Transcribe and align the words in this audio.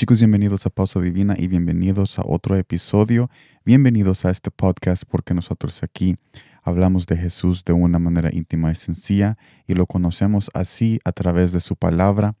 Chicos, 0.00 0.20
bienvenidos 0.20 0.64
a 0.64 0.70
Pausa 0.70 0.98
Divina 0.98 1.34
y 1.36 1.46
bienvenidos 1.46 2.18
a 2.18 2.22
otro 2.24 2.56
episodio. 2.56 3.28
Bienvenidos 3.66 4.24
a 4.24 4.30
este 4.30 4.50
podcast 4.50 5.02
porque 5.06 5.34
nosotros 5.34 5.82
aquí 5.82 6.16
hablamos 6.62 7.06
de 7.06 7.18
Jesús 7.18 7.66
de 7.66 7.74
una 7.74 7.98
manera 7.98 8.30
íntima 8.32 8.72
y 8.72 8.76
sencilla 8.76 9.36
y 9.66 9.74
lo 9.74 9.84
conocemos 9.84 10.50
así 10.54 11.00
a 11.04 11.12
través 11.12 11.52
de 11.52 11.60
su 11.60 11.76
palabra. 11.76 12.34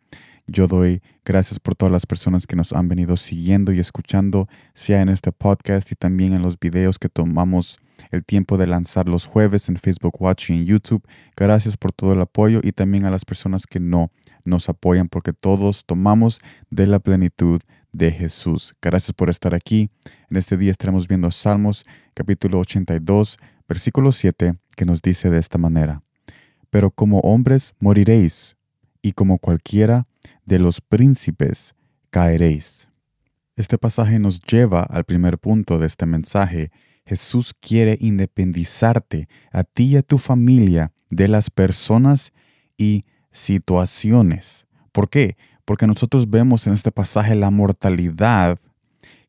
Yo 0.46 0.68
doy 0.68 1.02
gracias 1.22 1.60
por 1.60 1.74
todas 1.74 1.92
las 1.92 2.06
personas 2.06 2.46
que 2.46 2.56
nos 2.56 2.72
han 2.72 2.88
venido 2.88 3.18
siguiendo 3.18 3.72
y 3.72 3.78
escuchando, 3.78 4.48
sea 4.72 5.02
en 5.02 5.10
este 5.10 5.30
podcast 5.30 5.92
y 5.92 5.96
también 5.96 6.32
en 6.32 6.40
los 6.40 6.58
videos 6.58 6.98
que 6.98 7.10
tomamos 7.10 7.78
el 8.10 8.24
tiempo 8.24 8.58
de 8.58 8.66
lanzar 8.66 9.08
los 9.08 9.26
jueves 9.26 9.68
en 9.68 9.76
Facebook 9.76 10.20
Watch 10.20 10.50
y 10.50 10.54
en 10.54 10.64
YouTube. 10.64 11.06
Gracias 11.36 11.76
por 11.76 11.92
todo 11.92 12.12
el 12.12 12.20
apoyo 12.20 12.60
y 12.62 12.72
también 12.72 13.04
a 13.04 13.10
las 13.10 13.24
personas 13.24 13.66
que 13.66 13.80
no 13.80 14.10
nos 14.44 14.68
apoyan 14.68 15.08
porque 15.08 15.32
todos 15.32 15.84
tomamos 15.84 16.40
de 16.70 16.86
la 16.86 16.98
plenitud 16.98 17.60
de 17.92 18.12
Jesús. 18.12 18.74
Gracias 18.80 19.12
por 19.12 19.30
estar 19.30 19.54
aquí. 19.54 19.90
En 20.30 20.36
este 20.36 20.56
día 20.56 20.70
estaremos 20.70 21.08
viendo 21.08 21.30
Salmos 21.30 21.84
capítulo 22.14 22.58
82, 22.60 23.38
versículo 23.68 24.12
7, 24.12 24.54
que 24.76 24.84
nos 24.84 25.02
dice 25.02 25.30
de 25.30 25.38
esta 25.38 25.58
manera. 25.58 26.02
Pero 26.70 26.90
como 26.90 27.18
hombres 27.20 27.74
moriréis, 27.80 28.56
y 29.02 29.12
como 29.12 29.38
cualquiera 29.38 30.06
de 30.44 30.58
los 30.58 30.80
príncipes 30.80 31.74
caeréis. 32.10 32.88
Este 33.56 33.78
pasaje 33.78 34.18
nos 34.18 34.40
lleva 34.40 34.82
al 34.82 35.04
primer 35.04 35.38
punto 35.38 35.78
de 35.78 35.86
este 35.86 36.06
mensaje. 36.06 36.70
Jesús 37.10 37.54
quiere 37.58 37.98
independizarte 38.00 39.28
a 39.50 39.64
ti 39.64 39.86
y 39.86 39.96
a 39.96 40.02
tu 40.02 40.16
familia 40.16 40.92
de 41.10 41.26
las 41.26 41.50
personas 41.50 42.32
y 42.78 43.04
situaciones. 43.32 44.68
¿Por 44.92 45.10
qué? 45.10 45.36
Porque 45.64 45.88
nosotros 45.88 46.30
vemos 46.30 46.68
en 46.68 46.72
este 46.72 46.92
pasaje 46.92 47.34
la 47.34 47.50
mortalidad 47.50 48.60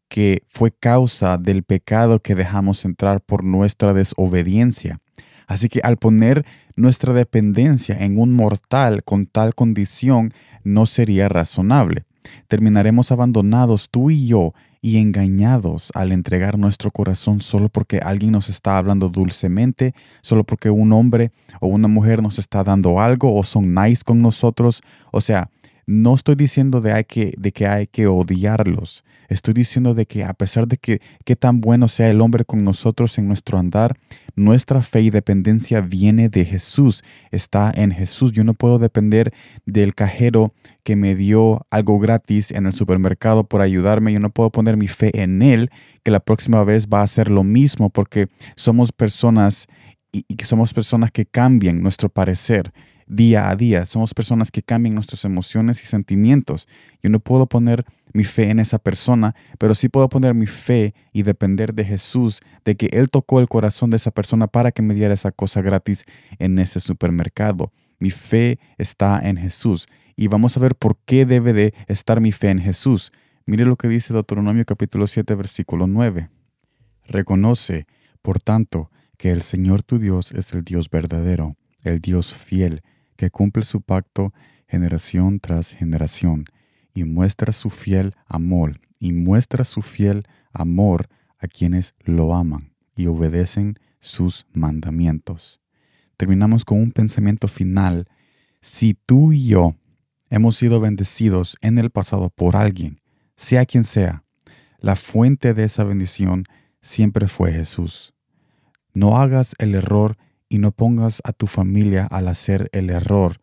que 0.10 0.44
fue 0.48 0.72
causa 0.72 1.40
del 1.40 1.64
pecado 1.64 2.20
que 2.20 2.36
dejamos 2.36 2.86
entrar 2.86 3.20
por 3.20 3.44
nuestra 3.44 3.94
desobediencia. 3.94 5.00
Así 5.48 5.68
que 5.68 5.80
al 5.82 5.98
poner 5.98 6.46
nuestra 6.76 7.14
dependencia 7.14 7.98
en 7.98 8.20
un 8.20 8.32
mortal 8.36 9.04
con 9.04 9.26
tal 9.26 9.56
condición, 9.56 10.36
no 10.64 10.86
sería 10.86 11.30
razonable. 11.30 12.06
Terminaremos 12.48 13.12
abandonados 13.12 13.90
tú 13.90 14.12
y 14.12 14.28
yo 14.28 14.54
y 14.82 14.98
engañados 14.98 15.92
al 15.94 16.12
entregar 16.12 16.58
nuestro 16.58 16.90
corazón 16.90 17.42
solo 17.42 17.70
porque 17.70 18.00
alguien 18.00 18.32
nos 18.32 18.50
está 18.50 18.78
hablando 18.78 19.10
dulcemente, 19.10 19.94
solo 20.22 20.44
porque 20.44 20.72
un 20.72 20.92
hombre 20.92 21.32
o 21.60 21.68
una 21.68 21.88
mujer 21.88 22.24
nos 22.24 22.40
está 22.40 22.64
dando 22.64 23.00
algo 23.00 23.36
o 23.36 23.44
son 23.44 23.76
nice 23.76 24.04
con 24.04 24.22
nosotros. 24.22 24.82
O 25.12 25.22
sea, 25.22 25.50
no 25.86 26.14
estoy 26.14 26.36
diciendo 26.36 26.82
de, 26.82 27.04
que, 27.06 27.34
de 27.38 27.52
que 27.52 27.68
hay 27.68 27.88
que 27.88 28.08
odiarlos. 28.08 29.04
Estoy 29.30 29.54
diciendo 29.54 29.94
de 29.94 30.06
que 30.06 30.26
a 30.26 30.34
pesar 30.34 30.68
de 30.68 30.78
que, 30.78 31.00
tan 31.38 31.62
bueno 31.62 31.88
sea 31.88 32.10
el 32.10 32.20
hombre 32.20 32.44
con 32.44 32.66
nosotros 32.66 33.18
en 33.18 33.28
nuestro 33.28 33.58
andar, 33.58 33.96
nuestra 34.36 34.82
fe 34.82 35.02
y 35.02 35.10
dependencia 35.10 35.80
viene 35.80 36.28
de 36.28 36.44
Jesús, 36.44 37.04
está 37.32 37.72
en 37.74 37.92
Jesús. 37.92 38.34
Yo 38.34 38.44
no 38.44 38.54
puedo 38.54 38.78
depender 38.78 39.34
del 39.66 39.96
cajero 39.96 40.54
que 40.84 40.98
me 40.98 41.16
dio 41.16 41.66
algo 41.70 41.98
gratis 41.98 42.52
en 42.52 42.66
el 42.66 42.74
supermercado 42.74 43.46
por 43.46 43.62
ayudarme. 43.62 44.12
Yo 44.12 44.20
no 44.20 44.32
puedo 44.32 44.50
poner 44.50 44.76
mi 44.76 44.90
fe 44.90 45.22
en 45.22 45.42
Él, 45.42 45.70
que 46.04 46.12
la 46.12 46.20
próxima 46.20 46.64
vez 46.66 46.88
va 46.88 47.00
a 47.00 47.04
hacer 47.04 47.30
lo 47.30 47.44
mismo, 47.44 47.90
porque 47.90 48.28
somos 48.56 48.92
personas 48.92 49.68
y 50.12 50.36
que 50.36 50.44
somos 50.44 50.74
personas 50.74 51.10
que 51.10 51.26
cambian 51.26 51.82
nuestro 51.82 52.10
parecer 52.10 52.74
día 53.12 53.50
a 53.50 53.56
día. 53.58 53.86
Somos 53.86 54.14
personas 54.14 54.52
que 54.52 54.64
cambian 54.64 54.96
nuestras 54.96 55.26
emociones 55.26 55.84
y 55.84 55.86
sentimientos. 55.86 56.68
Yo 57.04 57.10
no 57.10 57.20
puedo 57.20 57.46
poner 57.46 57.86
mi 58.14 58.24
fe 58.24 58.50
en 58.50 58.60
esa 58.60 58.80
persona, 58.80 59.36
pero 59.60 59.76
sí 59.76 59.90
puedo 59.90 60.08
poner 60.08 60.34
mi 60.34 60.48
fe 60.48 60.94
y 61.12 61.24
depender 61.24 61.74
de 61.74 61.84
Jesús, 61.84 62.40
de 62.64 62.76
que 62.76 62.88
Él 62.94 63.10
tocó 63.10 63.40
el 63.40 63.50
corazón 63.50 63.90
de 63.90 63.98
esa 63.98 64.12
persona 64.12 64.48
para 64.48 64.72
que 64.72 64.82
me 64.82 64.94
diera 64.94 65.14
esa 65.14 65.32
cosa 65.32 65.62
gratis 65.62 66.06
en 66.40 66.58
ese 66.58 66.80
supermercado. 66.80 67.74
Mi 68.00 68.12
fe 68.12 68.60
está 68.78 69.20
en 69.22 69.38
Jesús. 69.38 69.88
Y 70.16 70.28
vamos 70.28 70.56
a 70.56 70.62
ver 70.62 70.76
por 70.76 70.98
qué 71.06 71.26
debe 71.26 71.52
de 71.52 71.74
estar 71.88 72.22
mi 72.22 72.32
fe 72.32 72.50
en 72.50 72.60
Jesús. 72.60 73.12
Mire 73.46 73.66
lo 73.66 73.76
que 73.76 73.90
dice 73.90 74.14
Deuteronomio 74.14 74.66
capítulo 74.66 75.08
7, 75.08 75.36
versículo 75.36 75.86
9. 75.86 76.30
Reconoce, 77.08 77.88
por 78.22 78.40
tanto, 78.40 78.90
que 79.18 79.32
el 79.32 79.42
Señor 79.42 79.84
tu 79.84 80.00
Dios 80.00 80.32
es 80.32 80.54
el 80.54 80.64
Dios 80.64 80.90
verdadero, 80.90 81.58
el 81.84 82.00
Dios 82.00 82.34
fiel, 82.34 82.82
que 83.22 83.30
cumple 83.30 83.66
su 83.66 83.82
pacto 83.82 84.34
generación 84.68 85.40
tras 85.40 85.70
generación 85.70 86.46
y 86.92 87.04
muestra 87.04 87.54
su 87.54 87.70
fiel 87.70 88.16
amor 88.26 88.80
y 89.00 89.14
muestra 89.14 89.64
su 89.64 89.84
fiel 89.84 90.24
amor 90.54 91.08
a 91.38 91.46
quienes 91.46 91.94
lo 92.00 92.34
aman 92.34 92.74
y 92.96 93.06
obedecen 93.06 93.76
sus 94.00 94.48
mandamientos. 94.54 95.62
Terminamos 96.18 96.66
con 96.66 96.80
un 96.80 96.92
pensamiento 96.92 97.48
final. 97.48 98.08
Si 98.60 98.96
tú 98.96 99.34
y 99.34 99.46
yo 99.46 99.76
hemos 100.32 100.56
sido 100.56 100.80
bendecidos 100.80 101.58
en 101.62 101.78
el 101.78 101.92
pasado 101.92 102.32
por 102.32 102.56
alguien, 102.56 103.02
sea 103.36 103.68
quien 103.68 103.84
sea, 103.84 104.24
la 104.80 104.96
fuente 104.96 105.54
de 105.54 105.66
esa 105.66 105.84
bendición 105.84 106.46
siempre 106.82 107.28
fue 107.28 107.54
Jesús. 107.54 108.16
No 108.96 109.18
hagas 109.18 109.54
el 109.60 109.76
error 109.76 110.18
y 110.52 110.58
no 110.58 110.74
pongas 110.74 111.22
a 111.24 111.32
tu 111.32 111.48
familia 111.48 112.06
al 112.08 112.28
hacer 112.28 112.70
el 112.74 112.90
error 112.90 113.38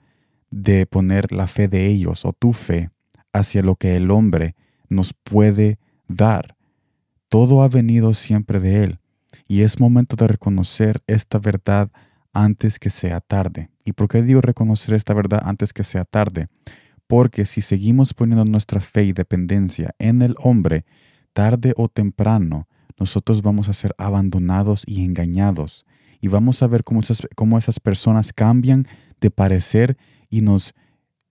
de 0.50 0.84
poner 0.84 1.32
la 1.32 1.46
fe 1.46 1.66
de 1.66 1.86
ellos 1.86 2.26
o 2.26 2.34
tu 2.34 2.52
fe 2.52 2.90
hacia 3.32 3.62
lo 3.62 3.76
que 3.76 3.96
el 3.96 4.10
hombre 4.10 4.54
nos 4.90 5.14
puede 5.14 5.78
dar. 6.06 6.54
Todo 7.30 7.62
ha 7.62 7.68
venido 7.68 8.12
siempre 8.12 8.60
de 8.60 8.84
Él 8.84 8.98
y 9.46 9.62
es 9.62 9.80
momento 9.80 10.16
de 10.16 10.26
reconocer 10.26 11.02
esta 11.06 11.38
verdad 11.38 11.90
antes 12.34 12.78
que 12.78 12.90
sea 12.90 13.20
tarde. 13.20 13.70
¿Y 13.86 13.92
por 13.92 14.08
qué 14.08 14.22
digo 14.22 14.42
reconocer 14.42 14.94
esta 14.94 15.14
verdad 15.14 15.40
antes 15.44 15.72
que 15.72 15.84
sea 15.84 16.04
tarde? 16.04 16.48
Porque 17.06 17.46
si 17.46 17.62
seguimos 17.62 18.12
poniendo 18.12 18.44
nuestra 18.44 18.80
fe 18.80 19.04
y 19.04 19.14
dependencia 19.14 19.94
en 19.98 20.20
el 20.20 20.34
hombre, 20.42 20.84
tarde 21.32 21.72
o 21.78 21.88
temprano, 21.88 22.68
nosotros 22.98 23.40
vamos 23.40 23.70
a 23.70 23.72
ser 23.72 23.94
abandonados 23.96 24.82
y 24.86 25.06
engañados 25.06 25.86
y 26.20 26.28
vamos 26.28 26.62
a 26.62 26.66
ver 26.66 26.84
cómo 26.84 27.00
esas, 27.00 27.22
cómo 27.34 27.58
esas 27.58 27.80
personas 27.80 28.32
cambian 28.32 28.86
de 29.20 29.30
parecer 29.30 29.96
y 30.28 30.40
nos 30.40 30.74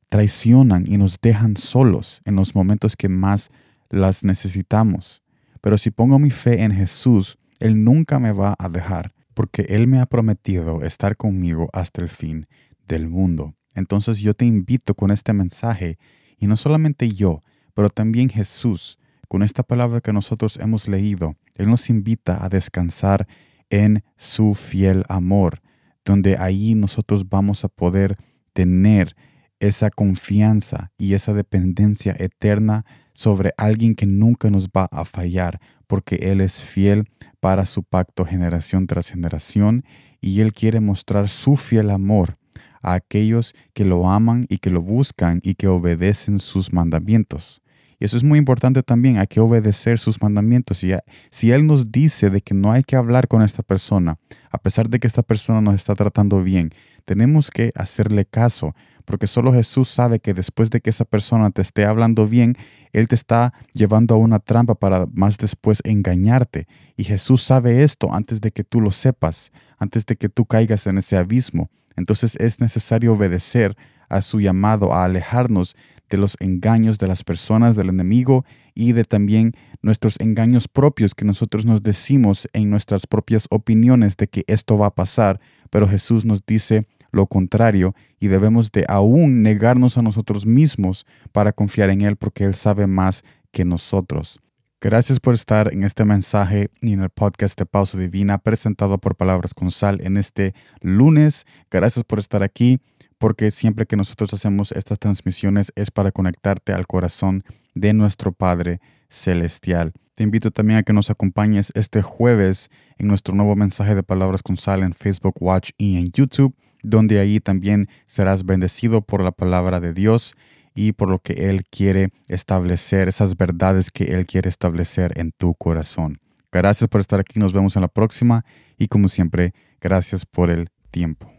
traicionan 0.09 0.85
y 0.87 0.97
nos 0.97 1.19
dejan 1.21 1.57
solos 1.57 2.21
en 2.25 2.35
los 2.35 2.55
momentos 2.55 2.95
que 2.95 3.09
más 3.09 3.49
las 3.89 4.23
necesitamos. 4.23 5.23
Pero 5.61 5.77
si 5.77 5.91
pongo 5.91 6.19
mi 6.19 6.31
fe 6.31 6.63
en 6.63 6.71
Jesús, 6.71 7.37
Él 7.59 7.83
nunca 7.83 8.19
me 8.19 8.31
va 8.31 8.55
a 8.57 8.69
dejar, 8.69 9.13
porque 9.33 9.65
Él 9.69 9.87
me 9.87 9.99
ha 9.99 10.05
prometido 10.05 10.83
estar 10.83 11.17
conmigo 11.17 11.69
hasta 11.73 12.01
el 12.01 12.09
fin 12.09 12.47
del 12.87 13.09
mundo. 13.09 13.55
Entonces 13.75 14.19
yo 14.19 14.33
te 14.33 14.45
invito 14.45 14.95
con 14.95 15.11
este 15.11 15.33
mensaje, 15.33 15.97
y 16.39 16.47
no 16.47 16.55
solamente 16.55 17.11
yo, 17.11 17.43
pero 17.73 17.89
también 17.89 18.29
Jesús, 18.29 18.97
con 19.27 19.43
esta 19.43 19.63
palabra 19.63 20.01
que 20.01 20.13
nosotros 20.13 20.57
hemos 20.57 20.87
leído, 20.87 21.35
Él 21.57 21.67
nos 21.67 21.89
invita 21.89 22.43
a 22.43 22.49
descansar 22.49 23.27
en 23.69 24.03
su 24.15 24.55
fiel 24.55 25.03
amor, 25.09 25.61
donde 26.05 26.37
ahí 26.37 26.75
nosotros 26.75 27.29
vamos 27.29 27.63
a 27.63 27.67
poder 27.67 28.17
tener 28.53 29.15
esa 29.59 29.89
confianza 29.89 30.91
y 30.97 31.13
esa 31.13 31.33
dependencia 31.33 32.15
eterna 32.17 32.85
sobre 33.13 33.53
alguien 33.57 33.95
que 33.95 34.05
nunca 34.05 34.49
nos 34.49 34.67
va 34.69 34.87
a 34.91 35.03
fallar, 35.03 35.59
porque 35.87 36.15
Él 36.15 36.41
es 36.41 36.61
fiel 36.61 37.09
para 37.39 37.65
su 37.65 37.83
pacto 37.83 38.25
generación 38.25 38.87
tras 38.87 39.09
generación 39.09 39.83
y 40.21 40.41
Él 40.41 40.53
quiere 40.53 40.79
mostrar 40.79 41.27
su 41.27 41.55
fiel 41.55 41.89
amor 41.89 42.37
a 42.81 42.93
aquellos 42.93 43.55
que 43.73 43.85
lo 43.85 44.09
aman 44.09 44.45
y 44.49 44.59
que 44.59 44.69
lo 44.69 44.81
buscan 44.81 45.39
y 45.43 45.55
que 45.55 45.67
obedecen 45.67 46.39
sus 46.39 46.71
mandamientos. 46.71 47.61
Y 47.99 48.05
eso 48.05 48.17
es 48.17 48.23
muy 48.23 48.37
importante 48.37 48.83
también, 48.83 49.17
hay 49.17 49.27
que 49.27 49.39
obedecer 49.39 49.97
sus 49.97 50.21
mandamientos. 50.21 50.83
Y 50.83 50.93
si 51.31 51.51
Él 51.51 51.65
nos 51.65 51.91
dice 51.91 52.29
de 52.29 52.41
que 52.41 52.53
no 52.53 52.71
hay 52.71 52.83
que 52.83 52.95
hablar 52.95 53.27
con 53.27 53.41
esta 53.41 53.63
persona, 53.63 54.17
a 54.51 54.57
pesar 54.59 54.89
de 54.89 54.99
que 54.99 55.07
esta 55.07 55.23
persona 55.23 55.61
nos 55.61 55.75
está 55.75 55.95
tratando 55.95 56.43
bien, 56.43 56.71
tenemos 57.05 57.49
que 57.49 57.71
hacerle 57.75 58.25
caso, 58.25 58.75
porque 59.05 59.27
solo 59.27 59.53
Jesús 59.53 59.87
sabe 59.89 60.19
que 60.19 60.33
después 60.33 60.69
de 60.69 60.81
que 60.81 60.89
esa 60.89 61.05
persona 61.05 61.49
te 61.49 61.61
esté 61.61 61.85
hablando 61.85 62.27
bien, 62.27 62.57
Él 62.91 63.07
te 63.07 63.15
está 63.15 63.53
llevando 63.73 64.15
a 64.15 64.17
una 64.17 64.39
trampa 64.39 64.75
para 64.75 65.07
más 65.13 65.37
después 65.37 65.79
engañarte. 65.85 66.67
Y 66.97 67.05
Jesús 67.05 67.41
sabe 67.41 67.83
esto 67.83 68.13
antes 68.13 68.41
de 68.41 68.51
que 68.51 68.65
tú 68.65 68.81
lo 68.81 68.91
sepas, 68.91 69.51
antes 69.77 70.05
de 70.05 70.17
que 70.17 70.27
tú 70.27 70.45
caigas 70.45 70.85
en 70.87 70.97
ese 70.97 71.15
abismo. 71.15 71.69
Entonces 71.95 72.35
es 72.35 72.59
necesario 72.59 73.13
obedecer 73.13 73.77
a 74.09 74.21
su 74.21 74.41
llamado 74.41 74.93
a 74.93 75.05
alejarnos 75.05 75.75
de 76.09 76.17
los 76.17 76.37
engaños 76.39 76.97
de 76.97 77.07
las 77.07 77.23
personas, 77.23 77.75
del 77.75 77.89
enemigo 77.89 78.45
y 78.73 78.93
de 78.93 79.03
también 79.03 79.53
nuestros 79.81 80.19
engaños 80.19 80.67
propios 80.67 81.15
que 81.15 81.25
nosotros 81.25 81.65
nos 81.65 81.83
decimos 81.83 82.47
en 82.53 82.69
nuestras 82.69 83.07
propias 83.07 83.47
opiniones 83.49 84.17
de 84.17 84.27
que 84.27 84.43
esto 84.47 84.77
va 84.77 84.87
a 84.87 84.95
pasar, 84.95 85.39
pero 85.69 85.87
Jesús 85.87 86.25
nos 86.25 86.45
dice 86.45 86.85
lo 87.11 87.27
contrario 87.27 87.95
y 88.19 88.27
debemos 88.27 88.71
de 88.71 88.85
aún 88.87 89.41
negarnos 89.41 89.97
a 89.97 90.01
nosotros 90.01 90.45
mismos 90.45 91.05
para 91.31 91.51
confiar 91.51 91.89
en 91.89 92.01
Él 92.01 92.15
porque 92.17 92.43
Él 92.43 92.53
sabe 92.53 92.87
más 92.87 93.23
que 93.51 93.65
nosotros. 93.65 94.39
Gracias 94.79 95.19
por 95.19 95.33
estar 95.33 95.73
en 95.73 95.83
este 95.83 96.05
mensaje 96.05 96.69
y 96.81 96.93
en 96.93 97.01
el 97.01 97.09
podcast 97.09 97.57
de 97.57 97.65
Pausa 97.65 97.97
Divina 97.97 98.37
presentado 98.37 98.99
por 98.99 99.15
Palabras 99.15 99.55
con 99.55 99.71
Sal 99.71 99.99
en 100.03 100.17
este 100.17 100.53
lunes. 100.81 101.45
Gracias 101.71 102.05
por 102.05 102.19
estar 102.19 102.43
aquí 102.43 102.79
porque 103.17 103.51
siempre 103.51 103.85
que 103.85 103.95
nosotros 103.95 104.33
hacemos 104.33 104.71
estas 104.71 104.99
transmisiones 104.99 105.71
es 105.75 105.91
para 105.91 106.11
conectarte 106.11 106.73
al 106.73 106.87
corazón 106.87 107.43
de 107.73 107.93
nuestro 107.93 108.31
Padre 108.31 108.79
Celestial. 109.09 109.93
Te 110.15 110.23
invito 110.23 110.51
también 110.51 110.79
a 110.79 110.83
que 110.83 110.93
nos 110.93 111.09
acompañes 111.09 111.71
este 111.75 112.01
jueves 112.01 112.69
en 112.97 113.07
nuestro 113.07 113.35
nuevo 113.35 113.55
mensaje 113.55 113.95
de 113.95 114.03
Palabras 114.03 114.41
con 114.41 114.57
Sal 114.57 114.83
en 114.83 114.93
Facebook 114.93 115.35
Watch 115.39 115.71
y 115.77 115.97
en 115.97 116.11
YouTube, 116.11 116.55
donde 116.81 117.19
ahí 117.19 117.39
también 117.39 117.87
serás 118.07 118.45
bendecido 118.45 119.01
por 119.01 119.21
la 119.21 119.31
palabra 119.31 119.79
de 119.79 119.93
Dios 119.93 120.35
y 120.73 120.93
por 120.93 121.09
lo 121.09 121.19
que 121.19 121.49
Él 121.49 121.65
quiere 121.69 122.09
establecer, 122.27 123.07
esas 123.07 123.37
verdades 123.37 123.91
que 123.91 124.05
Él 124.05 124.25
quiere 124.25 124.49
establecer 124.49 125.13
en 125.19 125.31
tu 125.31 125.53
corazón. 125.53 126.19
Gracias 126.51 126.87
por 126.87 127.01
estar 127.01 127.19
aquí, 127.19 127.39
nos 127.39 127.53
vemos 127.53 127.75
en 127.75 127.83
la 127.83 127.87
próxima 127.87 128.45
y 128.77 128.87
como 128.87 129.09
siempre, 129.09 129.53
gracias 129.81 130.25
por 130.25 130.49
el 130.49 130.69
tiempo. 130.91 131.36